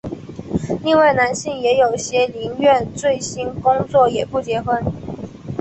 [0.83, 4.83] 另外男性也有些宁愿醉心工作也不结婚。